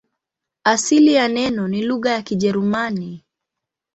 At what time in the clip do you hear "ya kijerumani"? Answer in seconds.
2.11-3.23